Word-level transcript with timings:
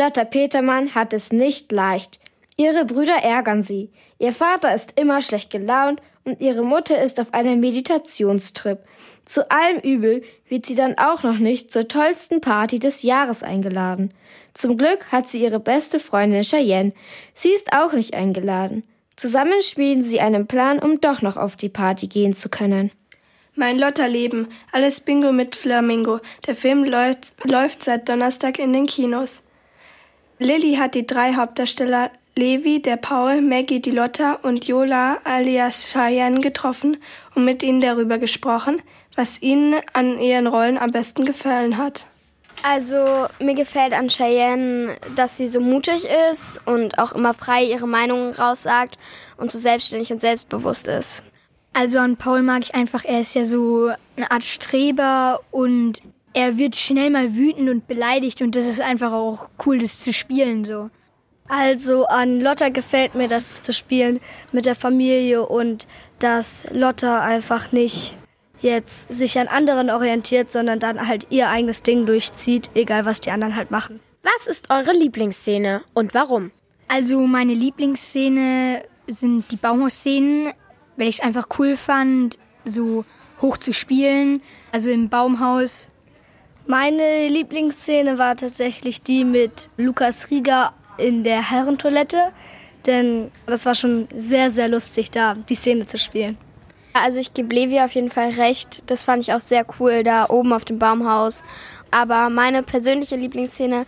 Lotta 0.00 0.24
Petermann 0.24 0.94
hat 0.94 1.12
es 1.12 1.30
nicht 1.30 1.72
leicht. 1.72 2.20
Ihre 2.56 2.86
Brüder 2.86 3.16
ärgern 3.16 3.62
sie. 3.62 3.90
Ihr 4.18 4.32
Vater 4.32 4.74
ist 4.74 4.98
immer 4.98 5.20
schlecht 5.20 5.50
gelaunt 5.50 6.00
und 6.24 6.40
ihre 6.40 6.62
Mutter 6.62 7.02
ist 7.02 7.20
auf 7.20 7.34
einem 7.34 7.60
Meditationstrip. 7.60 8.78
Zu 9.26 9.50
allem 9.50 9.78
Übel 9.80 10.22
wird 10.48 10.64
sie 10.64 10.74
dann 10.74 10.96
auch 10.96 11.22
noch 11.22 11.36
nicht 11.36 11.70
zur 11.70 11.86
tollsten 11.86 12.40
Party 12.40 12.78
des 12.78 13.02
Jahres 13.02 13.42
eingeladen. 13.42 14.14
Zum 14.54 14.78
Glück 14.78 15.12
hat 15.12 15.28
sie 15.28 15.42
ihre 15.42 15.60
beste 15.60 16.00
Freundin 16.00 16.44
Cheyenne. 16.44 16.94
Sie 17.34 17.50
ist 17.50 17.74
auch 17.74 17.92
nicht 17.92 18.14
eingeladen. 18.14 18.84
Zusammen 19.16 19.60
schmieden 19.60 20.02
sie 20.02 20.20
einen 20.20 20.46
Plan, 20.46 20.78
um 20.78 21.02
doch 21.02 21.20
noch 21.20 21.36
auf 21.36 21.56
die 21.56 21.68
Party 21.68 22.06
gehen 22.06 22.32
zu 22.32 22.48
können. 22.48 22.90
Mein 23.54 23.78
Lotterleben. 23.78 24.48
Alles 24.72 25.02
Bingo 25.02 25.30
mit 25.30 25.56
Flamingo. 25.56 26.20
Der 26.46 26.56
Film 26.56 26.84
läuft, 26.84 27.34
läuft 27.44 27.84
seit 27.84 28.08
Donnerstag 28.08 28.58
in 28.58 28.72
den 28.72 28.86
Kinos. 28.86 29.42
Lilly 30.40 30.76
hat 30.76 30.94
die 30.94 31.06
drei 31.06 31.34
Hauptdarsteller 31.34 32.10
Levi, 32.34 32.80
der 32.80 32.96
Paul, 32.96 33.42
Maggie, 33.42 33.80
die 33.80 33.90
Lotta 33.90 34.38
und 34.42 34.66
Yola 34.66 35.18
alias 35.24 35.88
Cheyenne 35.92 36.40
getroffen 36.40 36.96
und 37.34 37.44
mit 37.44 37.62
ihnen 37.62 37.82
darüber 37.82 38.16
gesprochen, 38.16 38.80
was 39.16 39.42
ihnen 39.42 39.74
an 39.92 40.18
ihren 40.18 40.46
Rollen 40.46 40.78
am 40.78 40.92
besten 40.92 41.26
gefallen 41.26 41.76
hat. 41.76 42.06
Also 42.62 43.26
mir 43.38 43.54
gefällt 43.54 43.92
an 43.92 44.08
Cheyenne, 44.08 44.96
dass 45.14 45.36
sie 45.36 45.50
so 45.50 45.60
mutig 45.60 46.06
ist 46.30 46.58
und 46.64 46.98
auch 46.98 47.12
immer 47.12 47.34
frei 47.34 47.64
ihre 47.64 47.86
Meinungen 47.86 48.32
raussagt 48.32 48.96
und 49.36 49.50
so 49.50 49.58
selbstständig 49.58 50.10
und 50.10 50.22
selbstbewusst 50.22 50.88
ist. 50.88 51.22
Also 51.74 51.98
an 51.98 52.16
Paul 52.16 52.40
mag 52.40 52.62
ich 52.62 52.74
einfach, 52.74 53.04
er 53.04 53.20
ist 53.20 53.34
ja 53.34 53.44
so 53.44 53.90
eine 54.16 54.30
Art 54.30 54.44
Streber 54.44 55.40
und 55.50 56.00
er 56.32 56.56
wird 56.58 56.76
schnell 56.76 57.10
mal 57.10 57.34
wütend 57.34 57.68
und 57.68 57.86
beleidigt 57.88 58.42
und 58.42 58.54
das 58.54 58.66
ist 58.66 58.80
einfach 58.80 59.12
auch 59.12 59.48
cool, 59.64 59.78
das 59.78 60.00
zu 60.00 60.12
spielen 60.12 60.64
so. 60.64 60.90
Also 61.48 62.06
an 62.06 62.40
Lotta 62.40 62.68
gefällt 62.68 63.16
mir 63.16 63.26
das 63.26 63.60
zu 63.60 63.72
spielen 63.72 64.20
mit 64.52 64.66
der 64.66 64.76
Familie 64.76 65.46
und 65.46 65.88
dass 66.20 66.68
Lotta 66.70 67.22
einfach 67.22 67.72
nicht 67.72 68.16
jetzt 68.62 69.12
sich 69.12 69.38
an 69.38 69.48
anderen 69.48 69.90
orientiert, 69.90 70.50
sondern 70.50 70.78
dann 70.78 71.08
halt 71.08 71.26
ihr 71.30 71.48
eigenes 71.48 71.82
Ding 71.82 72.06
durchzieht, 72.06 72.70
egal 72.74 73.04
was 73.04 73.20
die 73.20 73.30
anderen 73.30 73.56
halt 73.56 73.70
machen. 73.70 74.00
Was 74.22 74.46
ist 74.46 74.70
eure 74.70 74.92
Lieblingsszene 74.92 75.82
und 75.94 76.14
warum? 76.14 76.52
Also 76.88 77.20
meine 77.26 77.54
Lieblingsszene 77.54 78.84
sind 79.06 79.50
die 79.50 79.56
Baumhausszenen, 79.56 80.52
weil 80.96 81.08
ich 81.08 81.18
es 81.18 81.24
einfach 81.24 81.48
cool 81.58 81.76
fand, 81.76 82.38
so 82.64 83.04
hoch 83.40 83.56
zu 83.56 83.72
spielen, 83.72 84.42
also 84.72 84.90
im 84.90 85.08
Baumhaus. 85.08 85.88
Meine 86.70 87.26
Lieblingsszene 87.26 88.16
war 88.18 88.36
tatsächlich 88.36 89.02
die 89.02 89.24
mit 89.24 89.70
Lukas 89.76 90.30
Rieger 90.30 90.72
in 90.98 91.24
der 91.24 91.50
Herrentoilette, 91.50 92.30
denn 92.86 93.32
das 93.46 93.66
war 93.66 93.74
schon 93.74 94.06
sehr, 94.16 94.52
sehr 94.52 94.68
lustig, 94.68 95.10
da 95.10 95.34
die 95.34 95.56
Szene 95.56 95.88
zu 95.88 95.98
spielen. 95.98 96.38
Also 96.92 97.18
ich 97.18 97.34
gebe 97.34 97.52
Levi 97.52 97.80
auf 97.80 97.90
jeden 97.96 98.12
Fall 98.12 98.30
recht. 98.34 98.84
Das 98.86 99.02
fand 99.02 99.24
ich 99.24 99.32
auch 99.32 99.40
sehr 99.40 99.66
cool, 99.80 100.04
da 100.04 100.28
oben 100.28 100.52
auf 100.52 100.64
dem 100.64 100.78
Baumhaus. 100.78 101.42
Aber 101.90 102.30
meine 102.30 102.62
persönliche 102.62 103.16
Lieblingsszene 103.16 103.84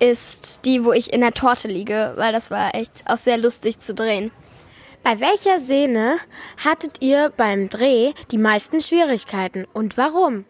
ist 0.00 0.64
die, 0.64 0.84
wo 0.84 0.92
ich 0.92 1.12
in 1.12 1.20
der 1.20 1.30
Torte 1.32 1.68
liege, 1.68 2.14
weil 2.16 2.32
das 2.32 2.50
war 2.50 2.74
echt 2.74 3.04
auch 3.06 3.18
sehr 3.18 3.38
lustig 3.38 3.78
zu 3.78 3.94
drehen. 3.94 4.32
Bei 5.04 5.20
welcher 5.20 5.60
Szene 5.60 6.16
hattet 6.64 7.00
ihr 7.02 7.32
beim 7.36 7.68
Dreh 7.68 8.14
die 8.32 8.38
meisten 8.38 8.80
Schwierigkeiten 8.80 9.64
und 9.72 9.96
warum? 9.96 10.44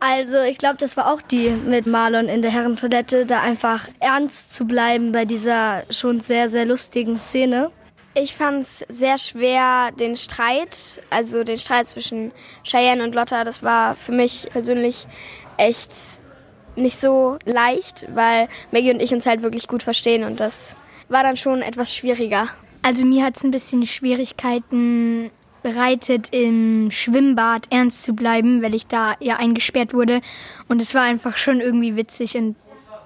Also 0.00 0.42
ich 0.42 0.58
glaube, 0.58 0.76
das 0.76 0.96
war 0.96 1.12
auch 1.12 1.20
die 1.20 1.50
mit 1.50 1.86
Marlon 1.86 2.28
in 2.28 2.40
der 2.40 2.52
Herrentoilette, 2.52 3.26
da 3.26 3.40
einfach 3.40 3.88
ernst 3.98 4.54
zu 4.54 4.64
bleiben 4.64 5.10
bei 5.10 5.24
dieser 5.24 5.82
schon 5.90 6.20
sehr, 6.20 6.48
sehr 6.48 6.66
lustigen 6.66 7.18
Szene. 7.18 7.72
Ich 8.14 8.34
fand 8.34 8.62
es 8.62 8.84
sehr 8.88 9.18
schwer, 9.18 9.90
den 9.92 10.16
Streit, 10.16 11.00
also 11.10 11.44
den 11.44 11.58
Streit 11.58 11.86
zwischen 11.88 12.32
Cheyenne 12.64 13.02
und 13.02 13.14
Lotta, 13.14 13.44
das 13.44 13.62
war 13.62 13.96
für 13.96 14.12
mich 14.12 14.48
persönlich 14.50 15.06
echt 15.56 15.90
nicht 16.76 16.98
so 16.98 17.38
leicht, 17.44 18.06
weil 18.14 18.48
Maggie 18.70 18.92
und 18.92 19.02
ich 19.02 19.12
uns 19.12 19.26
halt 19.26 19.42
wirklich 19.42 19.66
gut 19.66 19.82
verstehen 19.82 20.24
und 20.24 20.38
das 20.38 20.76
war 21.08 21.22
dann 21.22 21.36
schon 21.36 21.60
etwas 21.60 21.94
schwieriger. 21.94 22.48
Also 22.82 23.04
mir 23.04 23.24
hat 23.24 23.36
es 23.36 23.44
ein 23.44 23.50
bisschen 23.50 23.84
Schwierigkeiten 23.86 25.30
bereitet, 25.62 26.28
im 26.32 26.90
Schwimmbad 26.90 27.66
ernst 27.70 28.04
zu 28.04 28.14
bleiben, 28.14 28.62
weil 28.62 28.74
ich 28.74 28.86
da 28.86 29.14
ja 29.20 29.36
eingesperrt 29.36 29.94
wurde. 29.94 30.20
Und 30.68 30.82
es 30.82 30.94
war 30.94 31.02
einfach 31.02 31.36
schon 31.36 31.60
irgendwie 31.60 31.96
witzig 31.96 32.36
und 32.36 32.56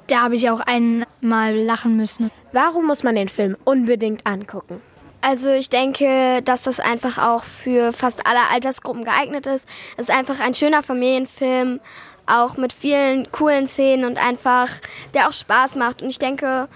da 0.08 0.22
habe 0.22 0.34
ich 0.34 0.50
auch 0.50 0.60
einmal 0.60 1.56
lachen 1.56 1.96
müssen. 1.96 2.30
Warum 2.52 2.86
muss 2.86 3.02
man 3.02 3.14
den 3.14 3.28
Film 3.28 3.56
unbedingt 3.64 4.26
angucken? 4.26 4.80
Also 5.20 5.50
ich 5.50 5.70
denke, 5.70 6.42
dass 6.42 6.62
das 6.62 6.80
einfach 6.80 7.16
auch 7.18 7.44
für 7.44 7.92
fast 7.92 8.26
alle 8.26 8.40
Altersgruppen 8.52 9.04
geeignet 9.04 9.46
ist. 9.46 9.68
Es 9.96 10.08
ist 10.08 10.14
einfach 10.14 10.40
ein 10.40 10.54
schöner 10.54 10.82
Familienfilm, 10.82 11.80
auch 12.26 12.56
mit 12.56 12.72
vielen 12.72 13.30
coolen 13.30 13.68
Szenen 13.68 14.04
und 14.04 14.18
einfach, 14.18 14.68
der 15.14 15.28
auch 15.28 15.32
Spaß 15.32 15.76
macht. 15.76 16.02
Und 16.02 16.10
ich 16.10 16.18
denke, 16.18 16.68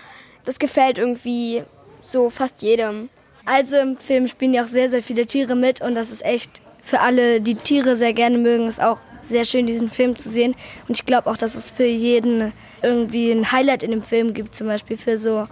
das 0.45 0.61
gefällt 0.61 0.99
irgendwie 0.99 1.65
so 2.03 2.31
fast 2.31 2.63
jedem. 2.63 3.09
Also 3.47 3.79
im 3.79 3.97
Film 3.97 4.29
spielen 4.29 4.53
ja 4.53 4.65
auch 4.65 4.69
sehr, 4.69 4.91
sehr 4.91 5.03
viele 5.03 5.25
Tiere 5.25 5.55
mit 5.55 5.81
und 5.81 5.95
das 5.95 6.11
ist 6.11 6.25
echt 6.25 6.61
für 6.83 7.01
alle, 7.01 7.41
die 7.41 7.55
Tiere 7.55 7.97
sehr 7.97 8.13
gerne 8.13 8.39
mögen, 8.39 8.69
ist 8.69 8.83
auch 8.83 8.99
sehr 9.21 9.45
schön, 9.45 9.67
diesen 9.67 9.89
Film 9.89 10.19
zu 10.19 10.29
sehen. 10.29 10.55
Und 10.89 10.97
ich 10.97 11.07
glaube 11.07 11.31
auch, 11.31 11.37
dass 11.37 11.55
es 11.55 11.71
für 11.71 11.85
jeden 11.85 12.53
irgendwie 12.83 13.31
ein 13.31 13.51
Highlight 13.51 13.83
in 13.83 13.91
dem 13.91 14.03
Film 14.03 14.35
gibt, 14.35 14.55
zum 14.55 14.67
Beispiel 14.67 14.97
für 14.97 15.17
so 15.17 15.47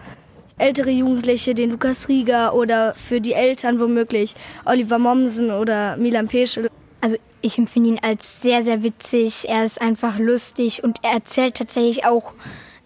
ältere 0.58 0.90
Jugendliche, 0.90 1.54
den 1.54 1.70
Lukas 1.70 2.08
Rieger 2.08 2.54
oder 2.54 2.94
für 2.94 3.20
die 3.20 3.32
Eltern 3.32 3.80
womöglich 3.80 4.34
Oliver 4.64 4.98
Mommsen 4.98 5.50
oder 5.50 5.96
Milan 5.96 6.28
Peschel. 6.28 6.68
Also 7.00 7.16
ich 7.42 7.58
empfinde 7.58 7.90
ihn 7.90 8.00
als 8.02 8.40
sehr, 8.40 8.62
sehr 8.62 8.82
witzig. 8.82 9.48
Er 9.48 9.64
ist 9.64 9.80
einfach 9.80 10.18
lustig 10.18 10.82
und 10.82 10.98
er 11.02 11.12
erzählt 11.12 11.56
tatsächlich 11.56 12.06
auch 12.06 12.32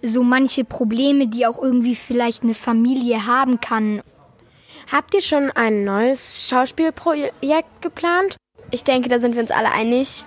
so 0.02 0.22
manche 0.22 0.64
Probleme, 0.64 1.26
die 1.26 1.46
auch 1.46 1.62
irgendwie 1.62 1.94
vielleicht 1.94 2.42
eine 2.42 2.54
Familie 2.54 3.26
haben 3.26 3.60
kann. 3.60 4.00
Habt 4.90 5.14
ihr 5.14 5.22
schon 5.22 5.50
ein 5.50 5.84
neues 5.84 6.48
Schauspielprojekt 6.48 7.82
geplant? 7.82 8.36
Ich 8.70 8.84
denke, 8.84 9.08
da 9.08 9.18
sind 9.18 9.34
wir 9.34 9.42
uns 9.42 9.50
alle 9.50 9.70
einig. 9.70 10.24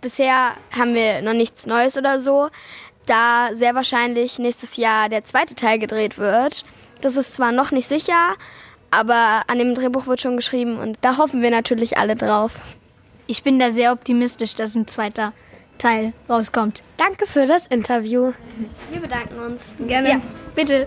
Bisher 0.00 0.52
haben 0.76 0.94
wir 0.94 1.22
noch 1.22 1.34
nichts 1.34 1.66
Neues 1.66 1.96
oder 1.96 2.20
so 2.20 2.50
da 3.10 3.50
sehr 3.52 3.74
wahrscheinlich 3.74 4.38
nächstes 4.38 4.76
Jahr 4.76 5.08
der 5.08 5.24
zweite 5.24 5.54
Teil 5.54 5.78
gedreht 5.78 6.16
wird. 6.16 6.64
Das 7.00 7.16
ist 7.16 7.34
zwar 7.34 7.50
noch 7.50 7.72
nicht 7.72 7.88
sicher, 7.88 8.34
aber 8.90 9.42
an 9.48 9.58
dem 9.58 9.74
Drehbuch 9.74 10.06
wird 10.06 10.20
schon 10.20 10.36
geschrieben 10.36 10.78
und 10.78 10.98
da 11.00 11.16
hoffen 11.18 11.42
wir 11.42 11.50
natürlich 11.50 11.98
alle 11.98 12.14
drauf. 12.14 12.60
Ich 13.26 13.42
bin 13.42 13.58
da 13.58 13.72
sehr 13.72 13.92
optimistisch, 13.92 14.54
dass 14.54 14.76
ein 14.76 14.86
zweiter 14.86 15.32
Teil 15.78 16.12
rauskommt. 16.28 16.82
Danke 16.96 17.26
für 17.26 17.46
das 17.46 17.66
Interview. 17.66 18.32
Wir 18.90 19.00
bedanken 19.00 19.38
uns. 19.38 19.76
Gerne. 19.86 20.08
Ja, 20.08 20.20
bitte. 20.54 20.86